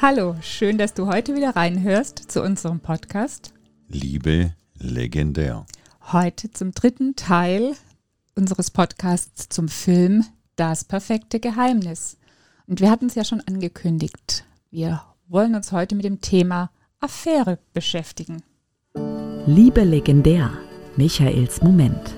Hallo, 0.00 0.36
schön, 0.42 0.78
dass 0.78 0.94
du 0.94 1.08
heute 1.08 1.34
wieder 1.34 1.56
reinhörst 1.56 2.30
zu 2.30 2.40
unserem 2.40 2.78
Podcast. 2.78 3.52
Liebe 3.88 4.54
legendär. 4.78 5.66
Heute 6.12 6.52
zum 6.52 6.70
dritten 6.70 7.16
Teil 7.16 7.74
unseres 8.36 8.70
Podcasts 8.70 9.48
zum 9.48 9.68
Film 9.68 10.24
Das 10.54 10.84
perfekte 10.84 11.40
Geheimnis. 11.40 12.16
Und 12.68 12.80
wir 12.80 12.92
hatten 12.92 13.06
es 13.06 13.16
ja 13.16 13.24
schon 13.24 13.40
angekündigt. 13.40 14.44
Wir 14.70 15.02
wollen 15.26 15.56
uns 15.56 15.72
heute 15.72 15.96
mit 15.96 16.04
dem 16.04 16.20
Thema 16.20 16.70
Affäre 17.00 17.58
beschäftigen. 17.72 18.44
Liebe 19.46 19.82
legendär. 19.82 20.52
Michaels 20.96 21.60
Moment. 21.60 22.14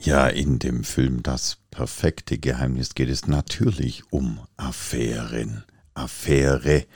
Ja, 0.00 0.28
in 0.28 0.60
dem 0.60 0.84
Film 0.84 1.22
Das 1.24 1.58
perfekte 1.70 2.38
Geheimnis 2.38 2.94
geht 2.94 3.08
es 3.08 3.26
natürlich 3.26 4.04
um 4.10 4.38
Affären, 4.56 5.64
Affäre, 5.92 6.86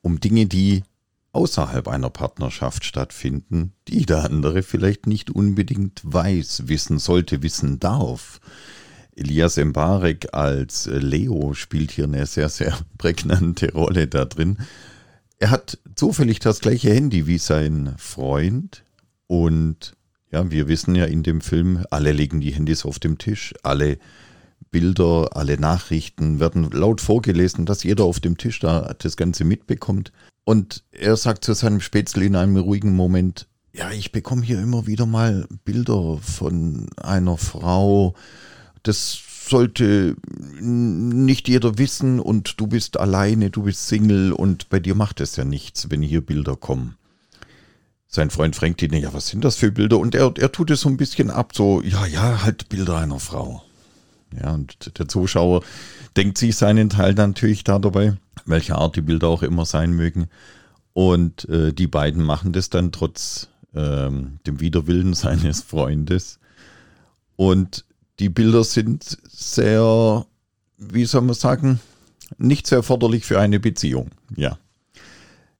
um 0.00 0.20
Dinge, 0.20 0.46
die 0.46 0.84
außerhalb 1.32 1.88
einer 1.88 2.10
Partnerschaft 2.10 2.84
stattfinden, 2.84 3.72
die 3.88 4.06
der 4.06 4.24
andere 4.24 4.62
vielleicht 4.62 5.08
nicht 5.08 5.30
unbedingt 5.30 6.00
weiß, 6.04 6.64
wissen 6.66 6.98
sollte, 7.00 7.42
wissen 7.42 7.80
darf. 7.80 8.40
Elias 9.16 9.56
Mbarek 9.56 10.32
als 10.32 10.86
Leo 10.86 11.52
spielt 11.54 11.90
hier 11.90 12.04
eine 12.04 12.26
sehr, 12.26 12.48
sehr 12.48 12.78
prägnante 12.98 13.72
Rolle 13.72 14.06
da 14.06 14.24
drin. 14.24 14.58
Er 15.38 15.50
hat 15.50 15.78
zufällig 15.96 16.38
das 16.38 16.60
gleiche 16.60 16.92
Handy 16.94 17.26
wie 17.26 17.38
sein 17.38 17.94
Freund 17.98 18.84
und 19.26 19.96
ja, 20.30 20.50
wir 20.50 20.68
wissen 20.68 20.94
ja 20.94 21.04
in 21.04 21.22
dem 21.22 21.40
Film, 21.40 21.84
alle 21.90 22.12
legen 22.12 22.40
die 22.40 22.52
Handys 22.52 22.84
auf 22.84 22.98
dem 22.98 23.18
Tisch, 23.18 23.54
alle 23.62 23.98
Bilder, 24.70 25.30
alle 25.36 25.58
Nachrichten 25.58 26.38
werden 26.38 26.70
laut 26.70 27.00
vorgelesen, 27.00 27.66
dass 27.66 27.82
jeder 27.82 28.04
auf 28.04 28.20
dem 28.20 28.36
Tisch 28.36 28.60
da 28.60 28.94
das 28.98 29.16
Ganze 29.16 29.44
mitbekommt. 29.44 30.12
Und 30.44 30.84
er 30.92 31.16
sagt 31.16 31.44
zu 31.44 31.54
seinem 31.54 31.80
Spätzle 31.80 32.24
in 32.24 32.36
einem 32.36 32.56
ruhigen 32.56 32.94
Moment, 32.94 33.48
ja, 33.72 33.90
ich 33.90 34.12
bekomme 34.12 34.42
hier 34.42 34.60
immer 34.60 34.86
wieder 34.86 35.06
mal 35.06 35.46
Bilder 35.64 36.18
von 36.18 36.88
einer 36.96 37.36
Frau. 37.36 38.14
Das 38.82 39.20
sollte 39.48 40.16
nicht 40.60 41.48
jeder 41.48 41.78
wissen 41.78 42.20
und 42.20 42.60
du 42.60 42.66
bist 42.66 42.98
alleine, 42.98 43.50
du 43.50 43.62
bist 43.64 43.88
Single 43.88 44.32
und 44.32 44.68
bei 44.68 44.80
dir 44.80 44.94
macht 44.94 45.20
es 45.20 45.36
ja 45.36 45.44
nichts, 45.44 45.90
wenn 45.90 46.02
hier 46.02 46.20
Bilder 46.20 46.56
kommen. 46.56 46.96
Sein 48.12 48.30
Freund 48.30 48.56
fragt 48.56 48.82
ihn, 48.82 48.92
ja, 48.92 49.14
was 49.14 49.28
sind 49.28 49.44
das 49.44 49.54
für 49.54 49.70
Bilder? 49.70 49.98
Und 49.98 50.16
er, 50.16 50.34
er 50.36 50.50
tut 50.50 50.72
es 50.72 50.80
so 50.80 50.88
ein 50.88 50.96
bisschen 50.96 51.30
ab, 51.30 51.52
so, 51.54 51.80
ja, 51.80 52.06
ja, 52.06 52.42
halt 52.42 52.68
Bilder 52.68 52.98
einer 52.98 53.20
Frau. 53.20 53.62
Ja, 54.36 54.50
und 54.50 54.98
der 54.98 55.06
Zuschauer 55.06 55.62
denkt 56.16 56.36
sich 56.36 56.56
seinen 56.56 56.90
Teil 56.90 57.14
natürlich 57.14 57.62
da 57.62 57.78
dabei, 57.78 58.16
welche 58.46 58.74
Art 58.74 58.96
die 58.96 59.00
Bilder 59.00 59.28
auch 59.28 59.44
immer 59.44 59.64
sein 59.64 59.92
mögen. 59.92 60.28
Und 60.92 61.48
äh, 61.48 61.72
die 61.72 61.86
beiden 61.86 62.24
machen 62.24 62.52
das 62.52 62.68
dann 62.68 62.90
trotz 62.90 63.48
ähm, 63.76 64.40
dem 64.44 64.58
Widerwillen 64.58 65.14
seines 65.14 65.62
Freundes. 65.62 66.40
Und 67.36 67.84
die 68.18 68.28
Bilder 68.28 68.64
sind 68.64 69.18
sehr, 69.28 70.26
wie 70.78 71.04
soll 71.04 71.22
man 71.22 71.34
sagen, 71.34 71.78
nicht 72.38 72.66
sehr 72.66 72.82
förderlich 72.82 73.24
für 73.24 73.38
eine 73.38 73.60
Beziehung. 73.60 74.10
Ja. 74.36 74.58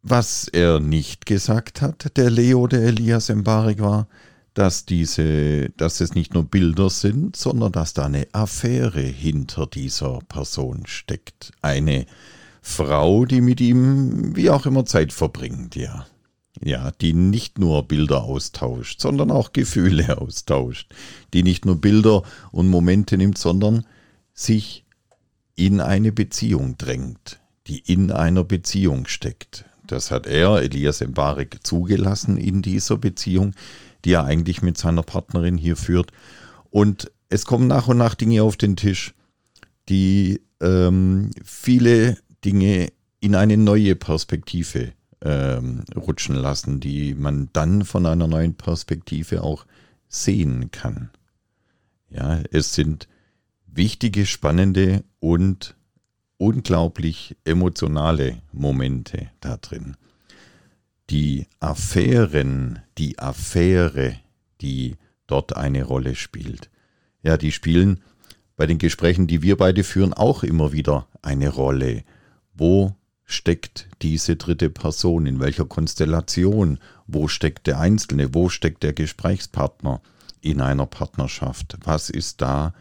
Was 0.03 0.49
er 0.49 0.81
nicht 0.81 1.27
gesagt 1.27 1.83
hat, 1.83 2.17
der 2.17 2.31
Leo, 2.31 2.67
der 2.67 2.83
Elias 2.83 3.29
Mbarek 3.29 3.81
war, 3.81 4.09
dass 4.55 4.85
diese, 4.87 5.71
dass 5.77 6.01
es 6.01 6.15
nicht 6.15 6.35
nur 6.35 6.45
Bilder 6.45 6.91
sind, 6.91 7.37
sondern 7.37 7.73
dass 7.73 7.93
da 7.93 8.07
eine 8.07 8.27
Affäre 8.33 9.01
hinter 9.01 9.67
dieser 9.67 10.21
Person 10.29 10.87
steckt. 10.87 11.53
Eine 11.63 12.07
Frau, 12.63 13.27
die 13.27 13.41
mit 13.41 13.61
ihm 13.61 14.35
wie 14.37 14.51
auch 14.51 14.67
immer 14.67 14.85
Zeit 14.85 15.13
verbringt, 15.13 15.77
ja. 15.77 16.07
Ja, 16.63 16.91
die 16.91 17.13
nicht 17.13 17.59
nur 17.59 17.87
Bilder 17.87 18.25
austauscht, 18.25 19.01
sondern 19.01 19.31
auch 19.31 19.53
Gefühle 19.53 20.19
austauscht. 20.21 20.93
Die 21.33 21.43
nicht 21.43 21.65
nur 21.65 21.77
Bilder 21.77 22.23
und 22.53 22.69
Momente 22.69 23.17
nimmt, 23.17 23.39
sondern 23.39 23.87
sich 24.35 24.85
in 25.55 25.81
eine 25.81 26.11
Beziehung 26.13 26.77
drängt, 26.77 27.39
die 27.67 27.79
in 27.79 28.11
einer 28.11 28.45
Beziehung 28.45 29.07
steckt. 29.07 29.65
Das 29.91 30.11
hat 30.11 30.27
er, 30.27 30.63
Elias 30.63 31.01
Mbarek, 31.01 31.59
zugelassen 31.63 32.37
in 32.37 32.63
dieser 32.63 32.97
Beziehung, 32.97 33.55
die 34.05 34.13
er 34.13 34.25
eigentlich 34.25 34.63
mit 34.63 34.79
seiner 34.79 35.03
Partnerin 35.03 35.57
hier 35.57 35.77
führt. 35.77 36.13
Und 36.71 37.11
es 37.29 37.45
kommen 37.45 37.67
nach 37.67 37.89
und 37.89 37.99
nach 37.99 38.15
Dinge 38.15 38.43
auf 38.43 38.57
den 38.57 38.77
Tisch, 38.77 39.15
die 39.89 40.41
ähm, 40.61 41.31
viele 41.45 42.19
Dinge 42.45 42.93
in 43.19 43.35
eine 43.35 43.57
neue 43.57 43.97
Perspektive 43.97 44.93
ähm, 45.23 45.85
rutschen 45.97 46.37
lassen, 46.37 46.81
die 46.81 47.15
man 47.15 47.49
dann 47.53 47.85
von 47.85 48.07
einer 48.07 48.29
neuen 48.29 48.55
Perspektive 48.55 49.43
auch 49.43 49.67
sehen 50.09 50.71
kann. 50.71 51.11
Ja, 52.11 52.41
es 52.53 52.75
sind 52.75 53.09
wichtige, 53.67 54.27
spannende 54.27 55.05
und 55.19 55.77
unglaublich 56.41 57.37
emotionale 57.45 58.39
Momente 58.51 59.31
da 59.41 59.59
drin. 59.59 59.97
Die 61.11 61.47
Affären, 61.61 62.81
die 62.97 63.19
Affäre, 63.19 64.17
die 64.63 64.97
dort 65.27 65.57
eine 65.57 65.85
Rolle 65.85 66.15
spielt. 66.15 66.71
Ja, 67.23 67.37
die 67.37 67.53
spielen 67.53 68.01
bei 68.57 68.67
den 68.67 68.79
Gesprächen, 68.79 69.27
die 69.27 69.43
wir 69.43 69.57
beide 69.57 69.85
führen, 69.85 70.15
auch 70.15 70.43
immer 70.43 70.73
wieder 70.73 71.07
eine 71.21 71.51
Rolle. 71.51 72.05
Wo 72.55 72.97
steckt 73.25 73.89
diese 74.01 74.37
dritte 74.37 74.71
Person? 74.71 75.27
In 75.27 75.41
welcher 75.41 75.67
Konstellation? 75.67 76.79
Wo 77.07 77.29
steckt 77.29 77.67
der 77.67 77.79
Einzelne? 77.81 78.35
Wo 78.35 78.49
steckt 78.49 78.83
der 78.83 78.95
Gesprächspartner 78.95 80.01
in 80.41 80.63
einer 80.63 80.87
Partnerschaft? 80.87 81.77
Was 81.85 82.09
ist 82.09 82.41
da 82.41 82.73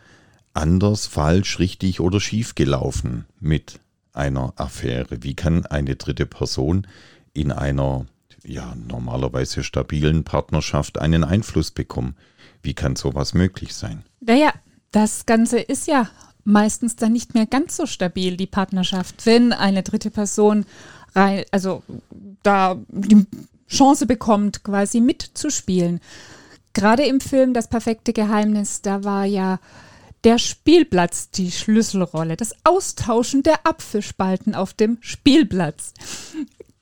anders, 0.53 1.07
falsch, 1.07 1.59
richtig 1.59 1.99
oder 1.99 2.19
schief 2.19 2.55
gelaufen 2.55 3.25
mit 3.39 3.79
einer 4.13 4.53
Affäre? 4.55 5.23
Wie 5.23 5.35
kann 5.35 5.65
eine 5.65 5.95
dritte 5.95 6.25
Person 6.25 6.87
in 7.33 7.51
einer 7.51 8.05
ja 8.43 8.75
normalerweise 8.87 9.63
stabilen 9.63 10.23
Partnerschaft 10.23 10.99
einen 10.99 11.23
Einfluss 11.23 11.71
bekommen? 11.71 12.15
Wie 12.61 12.73
kann 12.73 12.95
sowas 12.95 13.33
möglich 13.33 13.73
sein? 13.73 14.03
Naja, 14.21 14.53
das 14.91 15.25
Ganze 15.25 15.59
ist 15.59 15.87
ja 15.87 16.09
meistens 16.43 16.95
dann 16.95 17.13
nicht 17.13 17.33
mehr 17.33 17.45
ganz 17.45 17.77
so 17.77 17.85
stabil, 17.85 18.35
die 18.35 18.47
Partnerschaft, 18.47 19.25
wenn 19.25 19.53
eine 19.53 19.83
dritte 19.83 20.09
Person 20.09 20.65
rein, 21.15 21.43
also 21.51 21.83
da 22.43 22.77
die 22.87 23.25
Chance 23.69 24.07
bekommt, 24.07 24.63
quasi 24.63 24.99
mitzuspielen. 24.99 25.99
Gerade 26.73 27.03
im 27.03 27.19
Film 27.19 27.53
Das 27.53 27.67
perfekte 27.67 28.13
Geheimnis, 28.13 28.81
da 28.81 29.03
war 29.03 29.25
ja 29.25 29.59
der 30.23 30.37
Spielplatz 30.37 31.29
die 31.31 31.51
Schlüsselrolle, 31.51 32.35
das 32.35 32.53
Austauschen 32.63 33.43
der 33.43 33.65
Apfelspalten 33.65 34.55
auf 34.55 34.73
dem 34.73 34.97
Spielplatz. 35.01 35.93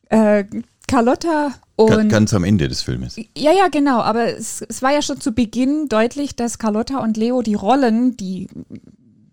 Äh, 0.09 0.45
Carlotta 0.88 1.53
und. 1.75 2.09
Ganz 2.09 2.33
am 2.33 2.44
Ende 2.44 2.67
des 2.67 2.81
Filmes. 2.81 3.17
Ja, 3.35 3.51
ja, 3.51 3.67
genau. 3.67 4.00
Aber 4.00 4.25
es, 4.25 4.61
es 4.61 4.81
war 4.81 4.94
ja 4.94 5.01
schon 5.01 5.19
zu 5.19 5.33
Beginn 5.33 5.89
deutlich, 5.89 6.35
dass 6.35 6.59
Carlotta 6.59 7.00
und 7.00 7.17
Leo 7.17 7.41
die 7.41 7.56
Rollen, 7.56 8.15
die 8.17 8.47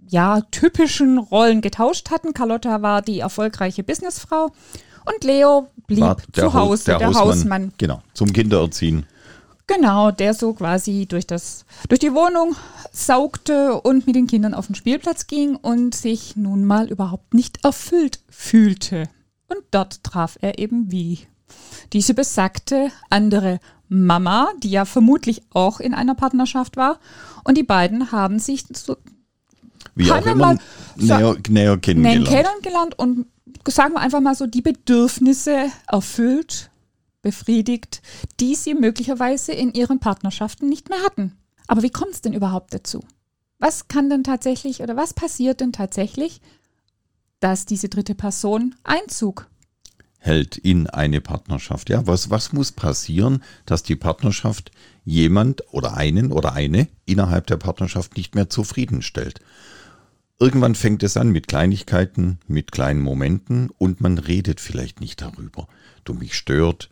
ja, 0.08 0.42
typischen 0.50 1.18
Rollen 1.18 1.60
getauscht 1.60 2.10
hatten. 2.10 2.34
Carlotta 2.34 2.82
war 2.82 3.02
die 3.02 3.20
erfolgreiche 3.20 3.82
Businessfrau 3.82 4.52
und 5.06 5.24
Leo 5.24 5.68
blieb 5.86 6.16
zu 6.32 6.52
Hause, 6.52 6.84
der, 6.84 6.98
der 6.98 7.08
Hausmann, 7.08 7.28
Hausmann. 7.28 7.72
Genau, 7.78 8.02
zum 8.14 8.32
Kindererziehen. 8.32 9.06
Genau, 9.66 10.10
der 10.10 10.34
so 10.34 10.52
quasi 10.52 11.06
durch, 11.06 11.26
das, 11.26 11.64
durch 11.88 11.98
die 11.98 12.12
Wohnung 12.12 12.54
saugte 12.92 13.80
und 13.80 14.06
mit 14.06 14.14
den 14.14 14.26
Kindern 14.26 14.52
auf 14.52 14.66
den 14.66 14.74
Spielplatz 14.74 15.26
ging 15.26 15.56
und 15.56 15.94
sich 15.94 16.36
nun 16.36 16.64
mal 16.64 16.90
überhaupt 16.90 17.32
nicht 17.32 17.64
erfüllt 17.64 18.20
fühlte. 18.28 19.08
Und 19.48 19.62
dort 19.70 20.04
traf 20.04 20.36
er 20.40 20.58
eben 20.58 20.90
wie 20.90 21.20
diese 21.92 22.12
besagte 22.12 22.90
andere 23.08 23.58
Mama, 23.88 24.50
die 24.62 24.70
ja 24.70 24.84
vermutlich 24.84 25.42
auch 25.50 25.80
in 25.80 25.94
einer 25.94 26.14
Partnerschaft 26.14 26.76
war. 26.76 26.98
Und 27.44 27.56
die 27.56 27.62
beiden 27.62 28.12
haben 28.12 28.38
sich 28.38 28.64
so 28.72 28.96
wie 29.94 30.10
auch 30.10 30.26
immer 30.26 30.58
näher, 30.96 31.36
näher 31.48 31.78
kennengelernt. 31.78 32.28
kennengelernt 32.28 32.98
und 32.98 33.26
sagen 33.68 33.94
wir 33.94 34.00
einfach 34.00 34.20
mal 34.20 34.34
so, 34.34 34.46
die 34.46 34.62
Bedürfnisse 34.62 35.70
erfüllt, 35.86 36.70
befriedigt, 37.24 38.02
die 38.38 38.54
sie 38.54 38.74
möglicherweise 38.74 39.52
in 39.52 39.72
ihren 39.72 39.98
Partnerschaften 39.98 40.68
nicht 40.68 40.88
mehr 40.88 41.02
hatten. 41.02 41.32
Aber 41.66 41.82
wie 41.82 41.90
kommt 41.90 42.12
es 42.12 42.20
denn 42.20 42.32
überhaupt 42.32 42.72
dazu? 42.72 43.02
Was 43.58 43.88
kann 43.88 44.08
denn 44.08 44.22
tatsächlich 44.22 44.80
oder 44.80 44.96
was 44.96 45.14
passiert 45.14 45.60
denn 45.60 45.72
tatsächlich, 45.72 46.40
dass 47.40 47.66
diese 47.66 47.88
dritte 47.88 48.14
Person 48.14 48.76
Einzug 48.84 49.48
hält 50.24 50.56
in 50.56 50.86
eine 50.86 51.20
Partnerschaft. 51.20 51.90
Ja, 51.90 52.06
was, 52.06 52.30
was 52.30 52.52
muss 52.52 52.72
passieren, 52.72 53.42
dass 53.66 53.82
die 53.82 53.96
Partnerschaft 53.96 54.70
jemand 55.04 55.62
oder 55.72 55.96
einen 55.96 56.32
oder 56.32 56.54
eine 56.54 56.88
innerhalb 57.04 57.46
der 57.46 57.58
Partnerschaft 57.58 58.16
nicht 58.16 58.34
mehr 58.34 58.48
zufriedenstellt? 58.48 59.40
Irgendwann 60.40 60.74
fängt 60.74 61.02
es 61.02 61.16
an 61.16 61.30
mit 61.30 61.46
Kleinigkeiten, 61.46 62.38
mit 62.48 62.72
kleinen 62.72 63.00
Momenten 63.00 63.70
und 63.76 64.00
man 64.00 64.18
redet 64.18 64.60
vielleicht 64.60 65.00
nicht 65.00 65.20
darüber. 65.20 65.68
Du 66.04 66.14
mich 66.14 66.34
stört 66.34 66.90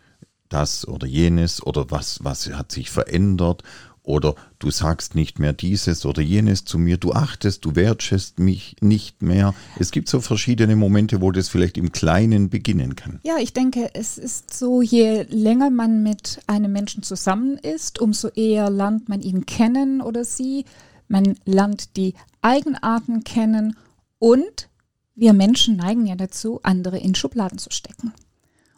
das 0.52 0.86
oder 0.86 1.06
jenes 1.06 1.64
oder 1.64 1.90
was, 1.90 2.22
was 2.22 2.50
hat 2.50 2.72
sich 2.72 2.90
verändert 2.90 3.62
oder 4.04 4.34
du 4.58 4.70
sagst 4.70 5.14
nicht 5.14 5.38
mehr 5.38 5.52
dieses 5.52 6.04
oder 6.04 6.22
jenes 6.22 6.64
zu 6.64 6.78
mir, 6.78 6.96
du 6.96 7.12
achtest, 7.12 7.64
du 7.64 7.76
wertschätzt 7.76 8.40
mich 8.40 8.76
nicht 8.80 9.22
mehr. 9.22 9.54
Es 9.78 9.92
gibt 9.92 10.08
so 10.08 10.20
verschiedene 10.20 10.74
Momente, 10.74 11.20
wo 11.20 11.30
das 11.30 11.48
vielleicht 11.48 11.78
im 11.78 11.92
Kleinen 11.92 12.50
beginnen 12.50 12.96
kann. 12.96 13.20
Ja, 13.22 13.36
ich 13.38 13.52
denke, 13.52 13.90
es 13.94 14.18
ist 14.18 14.52
so, 14.52 14.82
je 14.82 15.22
länger 15.28 15.70
man 15.70 16.02
mit 16.02 16.40
einem 16.48 16.72
Menschen 16.72 17.04
zusammen 17.04 17.58
ist, 17.58 18.00
umso 18.00 18.28
eher 18.28 18.70
lernt 18.70 19.08
man 19.08 19.22
ihn 19.22 19.46
kennen 19.46 20.00
oder 20.00 20.24
sie. 20.24 20.64
Man 21.06 21.36
lernt 21.44 21.96
die 21.96 22.14
Eigenarten 22.40 23.22
kennen 23.22 23.76
und 24.18 24.68
wir 25.14 25.32
Menschen 25.32 25.76
neigen 25.76 26.06
ja 26.06 26.16
dazu, 26.16 26.58
andere 26.62 26.98
in 26.98 27.14
Schubladen 27.14 27.58
zu 27.58 27.70
stecken. 27.70 28.12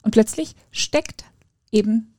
Und 0.03 0.11
plötzlich 0.11 0.55
steckt 0.71 1.25
eben 1.75 2.15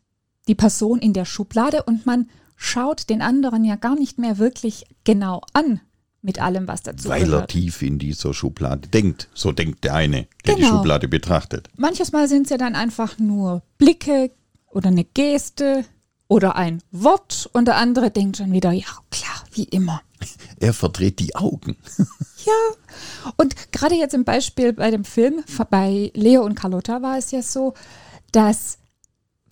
die 0.48 0.56
Person 0.56 1.00
in 1.00 1.14
der 1.14 1.26
Schublade 1.26 1.84
und 1.84 2.06
man 2.06 2.30
schaut 2.56 3.10
den 3.10 3.22
anderen 3.22 3.64
ja 3.66 3.76
gar 3.76 3.96
nicht 3.96 4.18
mehr 4.20 4.38
wirklich 4.38 4.86
genau 5.04 5.42
an 5.54 5.82
mit 6.22 6.42
allem, 6.42 6.68
was 6.68 6.82
dazu 6.84 7.10
Weil 7.10 7.26
gehört. 7.26 7.44
er 7.44 7.48
tief 7.48 7.82
in 7.82 8.00
dieser 8.00 8.34
Schublade 8.34 8.88
denkt. 8.88 9.30
So 9.34 9.52
denkt 9.52 9.84
der 9.84 9.94
eine, 9.96 10.28
der 10.46 10.56
Genau. 10.56 10.58
die 10.58 10.74
Schublade 10.74 11.08
betrachtet. 11.08 11.70
Manches 11.78 12.12
Mal 12.12 12.28
sind 12.28 12.44
es 12.44 12.50
ja 12.50 12.58
dann 12.58 12.76
einfach 12.76 13.20
nur 13.20 13.62
Blicke 13.78 14.32
oder 14.72 14.90
eine 14.90 15.04
Geste 15.04 15.86
oder 16.28 16.56
ein 16.56 16.82
Wort 16.92 17.50
und 17.54 17.66
der 17.66 17.76
andere 17.78 18.10
denkt 18.12 18.38
schon 18.38 18.52
wieder, 18.52 18.72
ja 18.72 18.86
klar, 19.12 19.44
wie 19.52 19.64
immer. 19.66 20.02
Er 20.60 20.74
verdreht 20.74 21.20
die 21.20 21.36
Augen. 21.36 21.78
Ja, 22.46 23.32
und 23.38 23.56
gerade 23.72 23.96
jetzt 23.96 24.14
im 24.14 24.24
Beispiel 24.24 24.72
bei 24.72 24.92
dem 24.92 25.04
Film 25.04 25.44
bei 25.72 26.12
Leo 26.14 26.44
und 26.46 26.54
Carlotta 26.54 27.02
war 27.02 27.18
es 27.18 27.32
ja 27.32 27.42
so, 27.42 27.74
dass, 28.32 28.78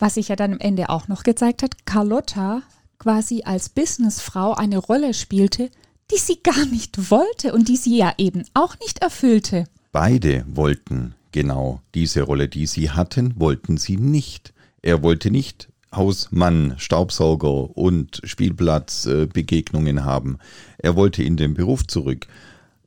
was 0.03 0.15
sich 0.15 0.27
ja 0.27 0.35
dann 0.35 0.51
am 0.51 0.59
Ende 0.59 0.89
auch 0.89 1.07
noch 1.07 1.23
gezeigt 1.23 1.63
hat, 1.63 1.85
Carlotta 1.85 2.61
quasi 2.99 3.43
als 3.45 3.69
Businessfrau 3.69 4.53
eine 4.53 4.77
Rolle 4.77 5.13
spielte, 5.13 5.69
die 6.11 6.17
sie 6.17 6.43
gar 6.43 6.65
nicht 6.65 7.09
wollte 7.09 7.53
und 7.53 7.69
die 7.69 7.77
sie 7.77 7.97
ja 7.99 8.13
eben 8.17 8.43
auch 8.53 8.77
nicht 8.79 8.99
erfüllte. 8.99 9.63
Beide 9.93 10.43
wollten 10.45 11.15
genau 11.31 11.79
diese 11.95 12.23
Rolle, 12.23 12.49
die 12.49 12.67
sie 12.67 12.89
hatten, 12.89 13.39
wollten 13.39 13.77
sie 13.77 13.95
nicht. 13.95 14.53
Er 14.81 15.03
wollte 15.03 15.31
nicht 15.31 15.69
Hausmann, 15.95 16.75
Staubsauger 16.79 17.77
und 17.77 18.19
Spielplatzbegegnungen 18.25 20.03
haben. 20.03 20.37
Er 20.79 20.97
wollte 20.97 21.23
in 21.23 21.37
den 21.37 21.53
Beruf 21.53 21.87
zurück. 21.87 22.27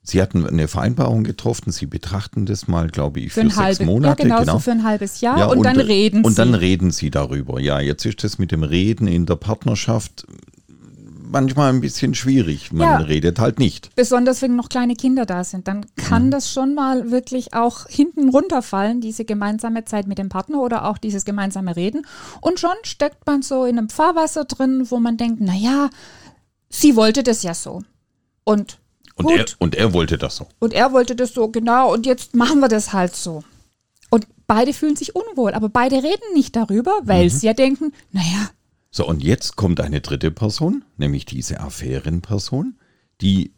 Sie 0.08 0.22
hatten 0.22 0.46
eine 0.46 0.68
Vereinbarung 0.68 1.24
getroffen, 1.24 1.72
sie 1.72 1.86
betrachten 1.86 2.46
das 2.46 2.68
mal, 2.68 2.88
glaube 2.88 3.18
ich, 3.20 3.32
für, 3.32 3.40
Für 3.40 3.40
ein 3.40 3.48
sechs 3.48 3.58
halbes, 3.60 3.80
Monate. 3.86 4.22
ja, 4.28 4.36
genau, 4.38 4.52
so 4.52 4.58
für 4.60 4.70
ein 4.70 4.84
halbes 4.84 5.20
Jahr 5.20 5.36
Ja, 5.38 5.46
und, 5.46 5.64
dann 5.64 5.80
reden 5.80 6.24
Und 6.24 6.32
sie. 6.32 6.36
dann 6.36 6.54
reden 6.54 6.92
sie 6.92 7.10
darüber. 7.10 7.58
Ja, 7.60 7.80
jetzt 7.80 8.06
ist 8.06 8.22
das 8.22 8.38
mit 8.38 8.52
dem 8.52 8.62
Reden 8.62 9.08
in 9.08 9.26
der 9.26 9.34
Partnerschaft 9.34 10.24
manchmal 11.28 11.72
ein 11.72 11.80
bisschen 11.80 12.14
schwierig. 12.14 12.70
Man 12.72 12.86
Ja. 12.86 12.96
redet 12.98 13.40
halt 13.40 13.58
nicht. 13.58 13.90
besonders 13.96 14.42
wenn 14.42 14.54
noch 14.54 14.68
kleine 14.68 14.94
Kinder 14.94 15.26
da 15.26 15.42
sind, 15.42 15.66
dann 15.66 15.84
kann 15.96 16.30
das 16.30 16.52
schon 16.52 16.74
mal 16.76 17.10
wirklich 17.10 17.52
auch 17.52 17.86
hinten 17.88 18.28
runterfallen, 18.28 19.00
diese 19.00 19.24
gemeinsame 19.24 19.84
Zeit 19.84 20.06
mit 20.06 20.18
dem 20.18 20.28
Partner 20.28 20.60
oder 20.60 20.84
auch 20.88 20.98
dieses 20.98 21.24
gemeinsame 21.24 21.74
Reden. 21.74 22.06
Und 22.40 22.60
schon 22.60 22.76
steckt 22.84 23.26
man 23.26 23.42
so 23.42 23.64
in 23.64 23.76
einem 23.76 23.88
Fahrwasser 23.88 24.44
drin, 24.44 24.86
wo 24.88 25.00
man 25.00 25.16
denkt, 25.16 25.40
naja, 25.40 25.90
sie 26.70 26.94
wollte 26.94 27.24
das 27.24 27.42
ja 27.42 27.54
so. 27.54 27.82
Und 28.44 28.78
Und 29.16 29.24
gut, 29.26 29.38
er, 29.38 29.46
und 29.58 29.74
er 29.74 29.92
wollte 29.92 30.18
das 30.18 30.36
so. 30.36 30.46
und 30.58 30.72
er 30.72 30.92
wollte 30.92 31.16
das 31.16 31.32
so, 31.32 31.48
genau, 31.48 31.92
und 31.92 32.06
jetzt 32.06 32.34
machen 32.34 32.60
wir 32.60 32.68
das 32.68 32.92
halt 32.92 33.16
so. 33.16 33.42
Und 34.10 34.26
beide 34.46 34.72
fühlen 34.72 34.94
sich 34.96 35.16
unwohl, 35.16 35.52
aber 35.54 35.68
beide 35.68 35.96
reden 35.96 36.34
nicht 36.34 36.54
darüber, 36.54 36.92
weil 37.04 37.30
sie 37.30 37.46
ja 37.46 37.54
denken, 37.54 37.92
naja, 38.12 38.50
So, 38.90 39.06
und 39.06 39.22
jetzt 39.22 39.56
kommt 39.56 39.80
eine 39.80 40.00
dritte 40.00 40.30
Person, 40.30 40.84
nämlich 40.96 41.24
diese 41.24 41.60
Affärenperson, 41.60 42.76
die 43.20 43.52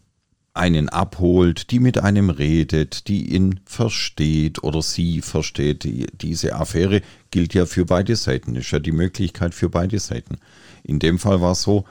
einen 0.54 0.88
abholt, 0.88 1.70
die 1.70 1.78
mit 1.78 1.98
einem 1.98 2.30
redet, 2.30 3.06
die 3.08 3.32
ihn 3.34 3.60
versteht 3.64 4.62
oder 4.64 4.82
sie 4.82 5.20
versteht. 5.22 5.84
Die, 5.84 6.06
diese 6.12 6.54
Affäre 6.56 7.02
gilt 7.30 7.54
ja 7.54 7.64
für 7.66 7.84
beide 7.84 8.16
Seiten, 8.16 8.56
ist 8.56 8.70
ja 8.72 8.80
die 8.80 8.92
Möglichkeit 8.92 9.54
für 9.54 9.68
beide 9.68 9.98
Seiten. 10.00 10.38
In 10.82 10.98
dem 10.98 11.18
Fall 11.20 11.40
war 11.40 11.52
es 11.52 11.62
so, 11.62 11.84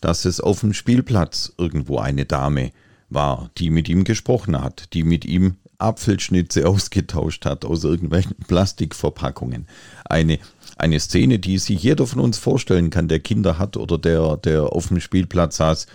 dass 0.00 0.24
es 0.24 0.40
auf 0.40 0.60
dem 0.60 0.72
Spielplatz 0.72 1.52
irgendwo 1.58 1.98
eine 1.98 2.24
Dame 2.24 2.70
war, 3.08 3.50
die 3.58 3.70
mit 3.70 3.88
ihm 3.88 4.04
gesprochen 4.04 4.60
hat, 4.60 4.92
die 4.92 5.04
mit 5.04 5.24
ihm 5.24 5.56
Apfelschnitze 5.78 6.66
ausgetauscht 6.68 7.44
hat 7.44 7.64
aus 7.64 7.84
irgendwelchen 7.84 8.36
Plastikverpackungen. 8.46 9.66
Eine, 10.04 10.38
eine 10.76 11.00
Szene, 11.00 11.38
die 11.38 11.58
sich 11.58 11.82
jeder 11.82 12.06
von 12.06 12.20
uns 12.20 12.38
vorstellen 12.38 12.90
kann, 12.90 13.08
der 13.08 13.20
Kinder 13.20 13.58
hat 13.58 13.76
oder 13.76 13.98
der, 13.98 14.36
der 14.36 14.72
auf 14.72 14.88
dem 14.88 15.00
Spielplatz 15.00 15.56
saß, 15.56 15.86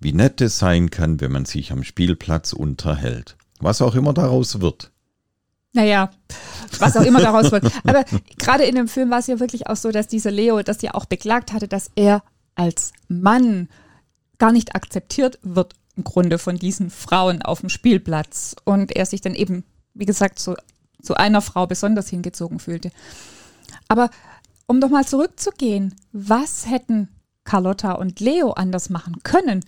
wie 0.00 0.12
nett 0.12 0.40
es 0.40 0.58
sein 0.58 0.90
kann, 0.90 1.20
wenn 1.20 1.32
man 1.32 1.44
sich 1.44 1.72
am 1.72 1.82
Spielplatz 1.82 2.52
unterhält. 2.52 3.36
Was 3.60 3.82
auch 3.82 3.94
immer 3.94 4.12
daraus 4.12 4.60
wird. 4.60 4.92
Naja, 5.72 6.10
was 6.78 6.96
auch 6.96 7.04
immer 7.04 7.20
daraus 7.20 7.52
wird. 7.52 7.64
Aber 7.84 8.04
gerade 8.38 8.64
in 8.64 8.74
dem 8.74 8.88
Film 8.88 9.10
war 9.10 9.18
es 9.18 9.26
ja 9.26 9.40
wirklich 9.40 9.66
auch 9.66 9.76
so, 9.76 9.90
dass 9.90 10.06
dieser 10.06 10.30
Leo 10.30 10.62
das 10.62 10.82
ja 10.82 10.94
auch 10.94 11.04
beklagt 11.04 11.52
hatte, 11.52 11.68
dass 11.68 11.90
er 11.94 12.22
als 12.54 12.92
Mann 13.08 13.68
gar 14.38 14.52
nicht 14.52 14.74
akzeptiert 14.74 15.38
wird 15.42 15.74
im 15.98 16.04
Grunde 16.04 16.38
von 16.38 16.56
diesen 16.56 16.88
Frauen 16.88 17.42
auf 17.42 17.60
dem 17.60 17.68
Spielplatz. 17.68 18.56
Und 18.64 18.96
er 18.96 19.04
sich 19.04 19.20
dann 19.20 19.34
eben, 19.34 19.64
wie 19.92 20.06
gesagt, 20.06 20.38
zu, 20.38 20.54
zu 21.02 21.14
einer 21.14 21.42
Frau 21.42 21.66
besonders 21.66 22.08
hingezogen 22.08 22.60
fühlte. 22.60 22.90
Aber 23.88 24.08
um 24.66 24.80
doch 24.80 24.88
mal 24.88 25.04
zurückzugehen, 25.04 25.94
was 26.12 26.70
hätten 26.70 27.08
Carlotta 27.44 27.92
und 27.92 28.20
Leo 28.20 28.52
anders 28.52 28.88
machen 28.90 29.16
können? 29.24 29.64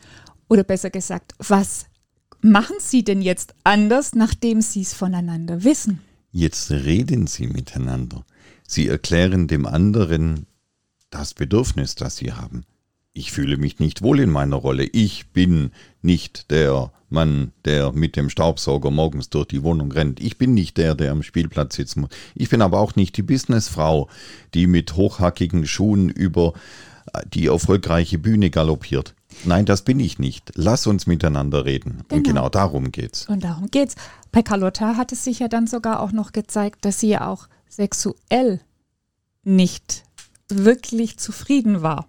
Oder 0.49 0.64
besser 0.64 0.90
gesagt, 0.90 1.34
was 1.38 1.87
machen 2.40 2.76
sie 2.78 3.02
denn 3.02 3.22
jetzt 3.22 3.54
anders, 3.64 4.14
nachdem 4.14 4.62
sie 4.62 4.82
es 4.82 4.94
voneinander 4.94 5.64
wissen? 5.64 6.00
Jetzt 6.30 6.70
reden 6.70 7.26
sie 7.26 7.49
miteinander. 7.49 8.25
Sie 8.66 8.87
erklären 8.87 9.49
dem 9.49 9.66
anderen 9.66 10.46
das 11.10 11.34
Bedürfnis, 11.34 11.96
das 11.96 12.16
sie 12.16 12.32
haben. 12.32 12.64
Ich 13.12 13.33
fühle 13.33 13.57
mich 13.57 13.81
nicht 13.81 14.02
wohl 14.02 14.21
in 14.21 14.31
meiner 14.31 14.57
Rolle. 14.57 14.85
Ich 14.85 15.29
bin 15.29 15.73
nicht 16.00 16.50
der 16.50 16.93
Mann, 17.09 17.52
der 17.64 17.93
mit 17.93 18.14
dem 18.14 18.31
Staubsauger 18.31 18.90
morgens 18.93 19.31
durch 19.31 19.47
die 19.49 19.64
Wohnung 19.64 19.90
rennt. 19.90 20.21
Ich 20.21 20.38
bin 20.38 20.55
nicht 20.55 20.76
der, 20.76 20.95
der 20.95 21.11
am 21.11 21.25
Spielplatz 21.25 21.75
sitzen 21.75 22.02
muss. 22.02 22.11
Ich 22.37 22.49
bin 22.50 22.62
aber 22.62 22.79
auch 22.79 22.95
nicht 22.95 23.17
die 23.17 23.23
Businessfrau, 23.23 24.09
die 24.55 24.69
mit 24.69 24.95
hochhackigen 24.95 25.67
Schuhen 25.67 26.09
über 26.09 26.52
die 27.35 27.47
erfolgreiche 27.47 28.19
Bühne 28.19 28.50
galoppiert. 28.50 29.14
Nein, 29.45 29.64
das 29.67 29.83
bin 29.83 29.99
ich 29.99 30.19
nicht. 30.19 30.52
Lass 30.55 30.87
uns 30.87 31.07
miteinander 31.07 31.64
reden. 31.64 32.02
Und 32.02 32.09
Genau. 32.09 32.23
genau 32.23 32.49
darum 32.49 32.93
geht's. 32.93 33.29
Und 33.29 33.43
darum 33.43 33.71
geht's. 33.71 33.97
Bei 34.31 34.43
Carlotta 34.43 34.97
hat 34.97 35.11
es 35.11 35.25
sich 35.25 35.40
ja 35.40 35.49
dann 35.49 35.67
sogar 35.67 36.00
auch 36.00 36.12
noch 36.12 36.31
gezeigt, 36.33 36.85
dass 36.85 37.00
sie 37.00 37.09
ja 37.09 37.26
auch 37.26 37.49
sexuell 37.69 38.61
nicht 39.43 40.05
wirklich 40.49 41.17
zufrieden 41.19 41.83
war. 41.83 42.07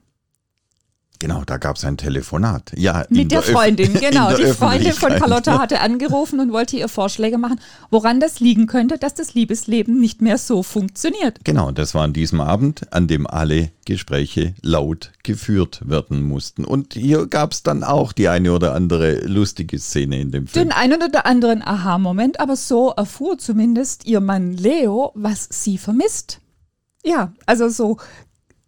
Genau, 1.22 1.44
da 1.46 1.58
gab 1.58 1.76
es 1.76 1.86
ein 1.86 1.98
Telefonat. 1.98 2.72
Ja, 2.76 3.06
Mit 3.10 3.32
der, 3.32 3.42
Öff- 3.44 3.52
Freundin, 3.52 3.94
genau. 4.00 4.30
der 4.30 4.38
Die 4.38 4.54
Freundin 4.54 4.92
von. 4.92 5.10
Carlotta 5.12 5.60
hatte 5.62 5.80
angerufen 5.80 6.40
und 6.40 6.52
wollte 6.52 6.78
ihr 6.78 6.88
Vorschläge 6.88 7.38
machen, 7.38 7.60
woran 7.92 8.20
das 8.20 8.40
liegen 8.40 8.66
könnte, 8.66 8.98
dass 8.98 9.14
das 9.14 9.36
Liebesleben 9.36 10.00
nicht 10.00 10.22
mehr 10.24 10.40
so 10.40 10.64
funktioniert. 10.64 11.38
Genau, 11.44 11.70
das 11.72 11.94
war 11.94 12.04
an 12.06 12.14
diesem 12.14 12.42
Abend, 12.42 12.92
an 12.92 13.08
dem 13.08 13.28
alle 13.28 13.70
Gespräche 13.86 14.56
laut 14.64 15.12
geführt 15.24 15.82
werden 15.88 16.24
mussten. 16.24 16.66
Und 16.66 16.94
hier 16.96 17.28
gab 17.28 17.52
es 17.52 17.62
dann 17.62 17.84
auch 17.84 18.14
die 18.14 18.28
eine 18.28 18.52
oder 18.54 18.74
andere 18.74 19.20
lustige 19.28 19.78
Szene 19.78 20.20
in 20.22 20.32
dem 20.32 20.48
Film. 20.48 20.70
Den 20.70 20.72
einen 20.76 21.04
oder 21.04 21.28
anderen 21.28 21.62
Aha-Moment, 21.62 22.40
aber 22.40 22.56
so 22.56 22.90
erfuhr 22.90 23.38
zumindest 23.38 24.06
ihr 24.06 24.22
Mann 24.22 24.54
Leo, 24.54 25.12
was 25.14 25.48
sie 25.52 25.78
vermisst. 25.78 26.40
Ja, 27.04 27.34
also 27.46 27.70
so 27.70 27.98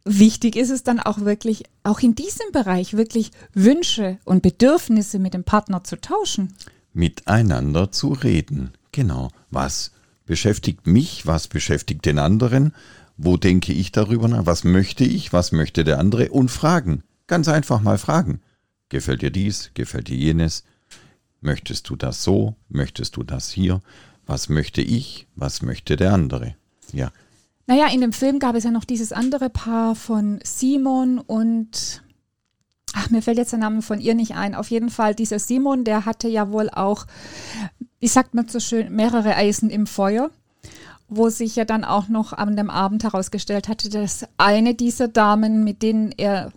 wichtig 0.05 0.55
ist 0.55 0.69
es 0.69 0.83
dann 0.83 0.99
auch 0.99 1.19
wirklich, 1.19 1.63
auch 1.83 1.99
in 1.99 2.15
diesem 2.15 2.51
Bereich 2.51 2.95
wirklich 2.95 3.31
Wünsche 3.53 4.17
und 4.25 4.41
Bedürfnisse 4.41 5.19
mit 5.19 5.33
dem 5.33 5.43
Partner 5.43 5.83
zu 5.83 5.99
tauschen. 5.99 6.53
Miteinander 6.93 7.91
zu 7.91 8.09
reden. 8.09 8.71
Genau. 8.91 9.29
Was 9.49 9.91
beschäftigt 10.25 10.87
mich, 10.87 11.25
was 11.25 11.47
beschäftigt 11.47 12.05
den 12.05 12.19
anderen, 12.19 12.73
wo 13.17 13.37
denke 13.37 13.73
ich 13.73 13.91
darüber 13.91 14.27
nach, 14.27 14.45
was 14.45 14.63
möchte 14.63 15.03
ich, 15.03 15.33
was 15.33 15.51
möchte 15.51 15.83
der 15.83 15.99
andere 15.99 16.29
und 16.29 16.49
fragen. 16.49 17.03
Ganz 17.27 17.47
einfach 17.47 17.81
mal 17.81 17.97
fragen. 17.97 18.41
Gefällt 18.89 19.21
dir 19.21 19.31
dies, 19.31 19.71
gefällt 19.73 20.07
dir 20.07 20.17
jenes? 20.17 20.63
Möchtest 21.41 21.89
du 21.89 21.95
das 21.95 22.23
so, 22.23 22.55
möchtest 22.69 23.17
du 23.17 23.23
das 23.23 23.49
hier? 23.49 23.81
Was 24.25 24.49
möchte 24.49 24.81
ich, 24.81 25.27
was 25.35 25.61
möchte 25.61 25.95
der 25.95 26.13
andere? 26.13 26.55
Ja. 26.91 27.11
Naja, 27.65 27.87
in 27.87 28.01
dem 28.01 28.13
Film 28.13 28.39
gab 28.39 28.55
es 28.55 28.65
ja 28.65 28.71
noch 28.71 28.83
dieses 28.83 29.13
andere 29.13 29.49
Paar 29.49 29.95
von 29.95 30.39
Simon 30.43 31.19
und 31.19 32.03
ach, 32.93 33.09
mir 33.09 33.21
fällt 33.21 33.37
jetzt 33.37 33.53
der 33.53 33.59
Name 33.59 33.81
von 33.81 33.99
ihr 33.99 34.15
nicht 34.15 34.35
ein. 34.35 34.53
Auf 34.53 34.69
jeden 34.69 34.89
Fall, 34.89 35.15
dieser 35.15 35.39
Simon, 35.39 35.83
der 35.83 36.05
hatte 36.05 36.27
ja 36.27 36.51
wohl 36.51 36.69
auch, 36.69 37.05
wie 37.99 38.07
sagt 38.07 38.33
man 38.33 38.47
so 38.47 38.59
schön, 38.59 38.93
mehrere 38.93 39.35
Eisen 39.35 39.69
im 39.69 39.87
Feuer, 39.87 40.29
wo 41.07 41.29
sich 41.29 41.55
ja 41.55 41.63
dann 41.63 41.85
auch 41.85 42.09
noch 42.09 42.33
an 42.33 42.57
dem 42.57 42.69
Abend 42.69 43.03
herausgestellt 43.03 43.69
hatte, 43.69 43.89
dass 43.89 44.25
eine 44.37 44.73
dieser 44.75 45.07
Damen, 45.07 45.63
mit 45.63 45.81
denen 45.81 46.11
er 46.11 46.51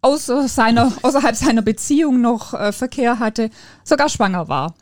außer 0.00 0.48
seiner, 0.48 0.92
außerhalb 1.02 1.36
seiner 1.36 1.62
Beziehung 1.62 2.20
noch 2.20 2.54
äh, 2.54 2.72
Verkehr 2.72 3.20
hatte, 3.20 3.50
sogar 3.84 4.08
schwanger 4.08 4.48
war. 4.48 4.74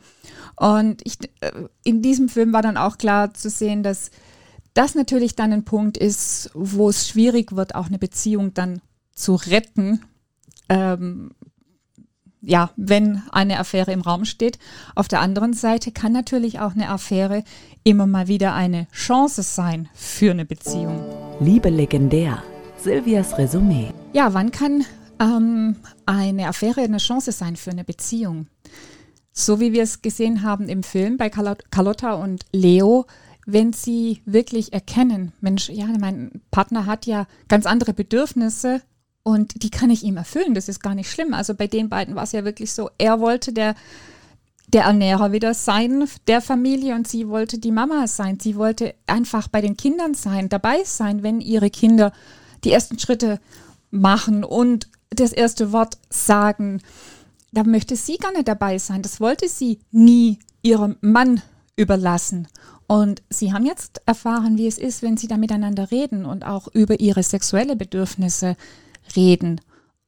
Und 0.55 1.01
ich, 1.05 1.17
äh, 1.41 1.51
in 1.83 2.01
diesem 2.01 2.27
Film 2.29 2.53
war 2.53 2.63
dann 2.63 2.77
auch 2.77 2.97
klar 2.97 3.33
zu 3.33 3.49
sehen, 3.49 3.83
dass 3.83 4.09
das 4.77 4.93
natürlich 4.93 5.35
dann 5.35 5.51
ein 5.51 5.65
Punkt 5.65 5.97
ist, 5.97 6.51
wo 6.53 6.89
es 6.89 7.07
schwierig 7.07 7.55
wird, 7.55 7.73
auch 7.73 7.87
eine 7.87 7.97
Beziehung 7.97 8.53
dann 8.53 8.81
zu 9.11 9.33
retten, 9.33 10.03
ähm, 10.69 11.31
ja, 12.41 12.69
wenn 12.75 13.23
eine 13.31 13.59
Affäre 13.59 13.91
im 13.91 14.01
Raum 14.01 14.23
steht. 14.23 14.59
Auf 14.93 15.07
der 15.07 15.21
anderen 15.21 15.53
Seite 15.53 15.91
kann 15.91 16.11
natürlich 16.11 16.59
auch 16.59 16.73
eine 16.75 16.89
Affäre 16.89 17.43
immer 17.83 18.05
mal 18.05 18.27
wieder 18.27 18.53
eine 18.53 18.87
Chance 18.91 19.41
sein 19.41 19.89
für 19.95 20.29
eine 20.29 20.45
Beziehung. 20.45 21.03
Liebe 21.39 21.69
legendär. 21.69 22.43
Silvias 22.77 23.35
Resümee. 23.39 23.91
Ja, 24.13 24.35
wann 24.35 24.51
kann 24.51 24.85
ähm, 25.19 25.77
eine 26.05 26.47
Affäre 26.47 26.81
eine 26.81 26.99
Chance 26.99 27.31
sein 27.31 27.55
für 27.55 27.71
eine 27.71 27.83
Beziehung? 27.83 28.45
So 29.33 29.59
wie 29.59 29.73
wir 29.73 29.81
es 29.81 30.03
gesehen 30.03 30.43
haben 30.43 30.69
im 30.69 30.83
Film 30.83 31.17
bei 31.17 31.29
Carlotta 31.29 32.13
und 32.13 32.45
Leo, 32.53 33.07
wenn 33.49 33.71
sie 33.71 34.21
wirklich 34.25 34.73
erkennen, 34.73 35.31
Mensch, 35.39 35.69
ja, 35.69 35.87
mein 35.99 36.41
Partner 36.51 36.85
hat 36.85 37.05
ja 37.05 37.27
ganz 37.47 37.65
andere 37.65 37.93
Bedürfnisse 37.93 38.81
und 39.23 39.63
die 39.63 39.69
kann 39.69 39.89
ich 39.89 40.03
ihm 40.03 40.17
erfüllen. 40.17 40.53
Das 40.53 40.67
ist 40.67 40.81
gar 40.81 40.93
nicht 40.93 41.09
schlimm. 41.09 41.33
Also 41.33 41.55
bei 41.55 41.67
den 41.67 41.87
beiden 41.87 42.15
war 42.15 42.23
es 42.23 42.33
ja 42.33 42.43
wirklich 42.43 42.73
so, 42.73 42.89
er 42.97 43.21
wollte 43.21 43.53
der, 43.53 43.75
der 44.67 44.83
Ernährer 44.83 45.31
wieder 45.31 45.53
sein 45.53 46.09
der 46.27 46.41
Familie 46.41 46.93
und 46.93 47.07
sie 47.07 47.29
wollte 47.29 47.57
die 47.57 47.71
Mama 47.71 48.05
sein. 48.07 48.37
Sie 48.37 48.57
wollte 48.57 48.95
einfach 49.07 49.47
bei 49.47 49.61
den 49.61 49.77
Kindern 49.77 50.13
sein, 50.13 50.49
dabei 50.49 50.83
sein, 50.83 51.23
wenn 51.23 51.39
ihre 51.39 51.69
Kinder 51.69 52.11
die 52.65 52.73
ersten 52.73 52.99
Schritte 52.99 53.39
machen 53.91 54.43
und 54.43 54.89
das 55.09 55.31
erste 55.31 55.71
Wort 55.71 55.97
sagen. 56.09 56.81
Da 57.53 57.63
möchte 57.63 57.95
sie 57.95 58.17
nicht 58.33 58.47
dabei 58.49 58.77
sein. 58.77 59.03
Das 59.03 59.21
wollte 59.21 59.47
sie 59.47 59.79
nie 59.91 60.39
ihrem 60.63 60.97
Mann 60.99 61.41
überlassen. 61.77 62.49
Und 62.87 63.21
sie 63.29 63.51
haben 63.51 63.65
jetzt 63.65 64.01
erfahren, 64.05 64.57
wie 64.57 64.67
es 64.67 64.77
ist, 64.77 65.01
wenn 65.01 65.17
sie 65.17 65.27
da 65.27 65.37
miteinander 65.37 65.91
reden 65.91 66.25
und 66.25 66.45
auch 66.45 66.69
über 66.69 66.99
ihre 66.99 67.21
sexuelle 67.21 67.75
Bedürfnisse 67.75 68.55
reden. 69.15 69.59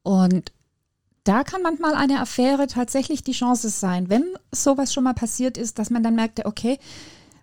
Und 0.02 0.52
da 1.24 1.44
kann 1.44 1.62
manchmal 1.62 1.94
eine 1.94 2.20
Affäre 2.20 2.66
tatsächlich 2.66 3.22
die 3.22 3.32
Chance 3.32 3.68
sein, 3.68 4.08
wenn 4.08 4.24
sowas 4.50 4.94
schon 4.94 5.04
mal 5.04 5.12
passiert 5.12 5.58
ist, 5.58 5.78
dass 5.78 5.90
man 5.90 6.02
dann 6.02 6.14
merkte, 6.14 6.46
okay, 6.46 6.78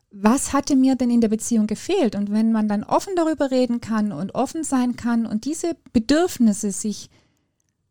was 0.09 0.53
hatte 0.53 0.75
mir 0.75 0.95
denn 0.95 1.11
in 1.11 1.21
der 1.21 1.27
Beziehung 1.27 1.67
gefehlt? 1.67 2.15
Und 2.15 2.31
wenn 2.31 2.51
man 2.51 2.67
dann 2.67 2.83
offen 2.83 3.13
darüber 3.15 3.51
reden 3.51 3.79
kann 3.79 4.11
und 4.11 4.33
offen 4.33 4.63
sein 4.63 4.95
kann 4.95 5.27
und 5.27 5.45
diese 5.45 5.75
Bedürfnisse 5.93 6.71
sich 6.71 7.11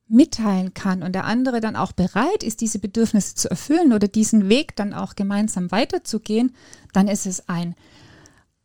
mitteilen 0.08 0.72
kann 0.74 1.02
und 1.02 1.14
der 1.14 1.24
andere 1.24 1.60
dann 1.60 1.76
auch 1.76 1.92
bereit 1.92 2.42
ist, 2.42 2.60
diese 2.60 2.78
Bedürfnisse 2.78 3.34
zu 3.34 3.50
erfüllen 3.50 3.92
oder 3.92 4.08
diesen 4.08 4.48
Weg 4.48 4.76
dann 4.76 4.94
auch 4.94 5.16
gemeinsam 5.16 5.70
weiterzugehen, 5.70 6.54
dann 6.92 7.08
ist 7.08 7.26
es 7.26 7.48
ein 7.48 7.74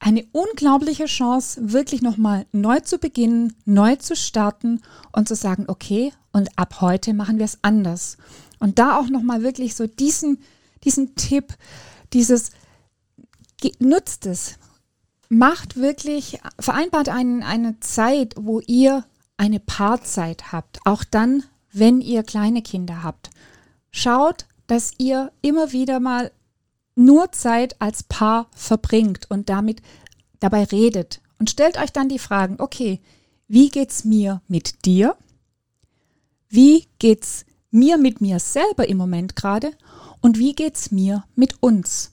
eine 0.01 0.25
unglaubliche 0.31 1.05
Chance, 1.05 1.73
wirklich 1.73 2.01
nochmal 2.01 2.47
neu 2.51 2.79
zu 2.79 2.97
beginnen, 2.97 3.55
neu 3.65 3.95
zu 3.97 4.15
starten 4.15 4.81
und 5.11 5.27
zu 5.27 5.35
sagen, 5.35 5.65
okay, 5.67 6.11
und 6.31 6.49
ab 6.57 6.81
heute 6.81 7.13
machen 7.13 7.37
wir 7.37 7.45
es 7.45 7.59
anders. 7.61 8.17
Und 8.59 8.79
da 8.79 8.99
auch 8.99 9.09
nochmal 9.09 9.43
wirklich 9.43 9.75
so 9.75 9.85
diesen, 9.85 10.39
diesen 10.83 11.15
Tipp, 11.15 11.53
dieses, 12.13 12.49
nutzt 13.77 14.25
es, 14.25 14.55
macht 15.29 15.77
wirklich, 15.77 16.39
vereinbart 16.59 17.09
einen, 17.09 17.43
eine 17.43 17.79
Zeit, 17.79 18.33
wo 18.37 18.59
ihr 18.61 19.05
eine 19.41 19.59
Paarzeit 19.59 20.51
habt, 20.51 20.77
auch 20.85 21.03
dann, 21.03 21.43
wenn 21.73 21.99
ihr 21.99 22.21
kleine 22.21 22.61
Kinder 22.61 23.01
habt. 23.01 23.31
Schaut, 23.89 24.45
dass 24.67 24.93
ihr 24.99 25.31
immer 25.41 25.71
wieder 25.71 25.99
mal 25.99 26.31
nur 26.93 27.31
Zeit 27.31 27.81
als 27.81 28.03
Paar 28.03 28.51
verbringt 28.51 29.31
und 29.31 29.49
damit 29.49 29.81
dabei 30.39 30.65
redet 30.65 31.21
und 31.39 31.49
stellt 31.49 31.79
euch 31.79 31.91
dann 31.91 32.07
die 32.07 32.19
Fragen, 32.19 32.57
okay, 32.59 33.01
wie 33.47 33.69
geht's 33.71 34.05
mir 34.05 34.43
mit 34.47 34.85
dir? 34.85 35.17
Wie 36.47 36.87
geht's 36.99 37.45
mir 37.71 37.97
mit 37.97 38.21
mir 38.21 38.39
selber 38.39 38.87
im 38.87 38.97
Moment 38.97 39.35
gerade? 39.35 39.71
Und 40.21 40.37
wie 40.37 40.53
geht's 40.53 40.91
mir 40.91 41.23
mit 41.33 41.63
uns? 41.63 42.11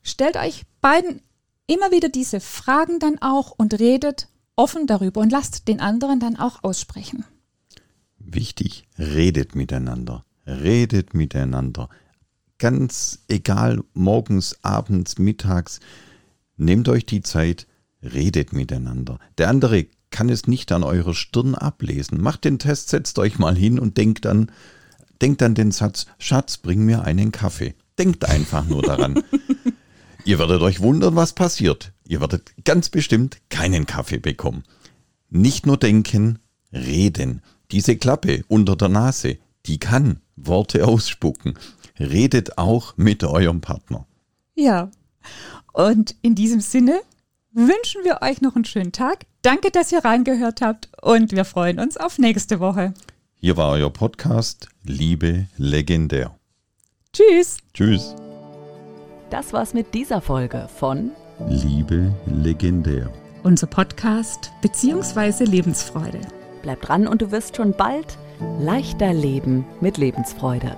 Stellt 0.00 0.36
euch 0.36 0.62
beiden 0.80 1.22
immer 1.66 1.90
wieder 1.90 2.08
diese 2.08 2.38
Fragen 2.38 3.00
dann 3.00 3.20
auch 3.20 3.50
und 3.56 3.80
redet 3.80 4.28
offen 4.56 4.86
darüber 4.86 5.20
und 5.20 5.30
lasst 5.30 5.68
den 5.68 5.80
anderen 5.80 6.20
dann 6.20 6.36
auch 6.36 6.64
aussprechen. 6.64 7.24
Wichtig, 8.18 8.88
redet 8.98 9.54
miteinander. 9.54 10.24
Redet 10.46 11.14
miteinander 11.14 11.88
ganz 12.58 13.20
egal, 13.28 13.82
morgens, 13.92 14.56
abends, 14.62 15.18
mittags, 15.18 15.80
nehmt 16.56 16.88
euch 16.88 17.06
die 17.06 17.22
Zeit, 17.22 17.66
redet 18.02 18.52
miteinander. 18.52 19.18
Der 19.38 19.48
andere 19.48 19.86
kann 20.10 20.28
es 20.28 20.46
nicht 20.46 20.72
an 20.72 20.82
eurer 20.82 21.14
Stirn 21.14 21.54
ablesen. 21.54 22.20
Macht 22.20 22.44
den 22.44 22.58
Test, 22.58 22.88
setzt 22.88 23.18
euch 23.18 23.38
mal 23.38 23.56
hin 23.56 23.78
und 23.78 23.96
denkt 23.96 24.26
an, 24.26 24.50
denkt 25.20 25.42
an 25.42 25.54
den 25.54 25.72
Satz, 25.72 26.06
Schatz, 26.18 26.56
bring 26.58 26.84
mir 26.84 27.02
einen 27.02 27.32
Kaffee. 27.32 27.74
Denkt 27.98 28.24
einfach 28.28 28.66
nur 28.66 28.82
daran. 28.82 29.22
Ihr 30.24 30.38
werdet 30.38 30.60
euch 30.62 30.80
wundern, 30.80 31.16
was 31.16 31.34
passiert. 31.34 31.92
Ihr 32.06 32.20
werdet 32.20 32.52
ganz 32.64 32.88
bestimmt 32.88 33.38
keinen 33.50 33.86
Kaffee 33.86 34.18
bekommen. 34.18 34.62
Nicht 35.28 35.66
nur 35.66 35.76
denken, 35.76 36.38
reden. 36.72 37.42
Diese 37.72 37.96
Klappe 37.96 38.44
unter 38.48 38.76
der 38.76 38.88
Nase, 38.88 39.38
die 39.66 39.78
kann 39.78 40.20
Worte 40.36 40.86
ausspucken 40.86 41.54
redet 41.98 42.58
auch 42.58 42.96
mit 42.96 43.24
eurem 43.24 43.60
Partner. 43.60 44.06
Ja, 44.54 44.90
und 45.72 46.14
in 46.22 46.34
diesem 46.34 46.60
Sinne 46.60 47.00
wünschen 47.52 48.04
wir 48.04 48.20
euch 48.22 48.40
noch 48.40 48.54
einen 48.54 48.64
schönen 48.64 48.92
Tag. 48.92 49.26
Danke, 49.42 49.70
dass 49.70 49.92
ihr 49.92 50.04
reingehört 50.04 50.60
habt 50.60 50.88
und 51.02 51.32
wir 51.32 51.44
freuen 51.44 51.78
uns 51.78 51.96
auf 51.96 52.18
nächste 52.18 52.60
Woche. 52.60 52.94
Hier 53.34 53.56
war 53.56 53.72
euer 53.72 53.92
Podcast 53.92 54.68
Liebe 54.82 55.46
legendär. 55.56 56.36
Tschüss. 57.12 57.58
Tschüss. 57.74 58.14
Das 59.30 59.52
war's 59.52 59.74
mit 59.74 59.94
dieser 59.94 60.20
Folge 60.20 60.68
von 60.78 61.10
Liebe 61.44 62.14
legendär. 62.24 63.10
Unser 63.42 63.66
Podcast 63.66 64.52
bzw. 64.62 65.44
Lebensfreude. 65.44 66.20
Bleib 66.62 66.80
dran 66.80 67.06
und 67.06 67.20
du 67.20 67.30
wirst 67.30 67.56
schon 67.56 67.72
bald 67.72 68.16
leichter 68.58 69.12
leben 69.12 69.66
mit 69.82 69.98
Lebensfreude. 69.98 70.76